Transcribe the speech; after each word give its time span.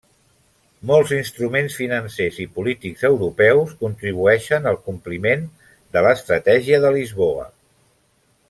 Molts 0.91 1.11
instruments 1.17 1.75
financers 1.81 2.39
i 2.45 2.47
polítics 2.55 3.05
europeus 3.11 3.75
contribueixen 3.85 4.67
al 4.73 4.81
compliment 4.91 5.47
de 5.97 6.05
l'Estratègia 6.09 6.81
de 6.87 6.97
Lisboa. 7.01 7.47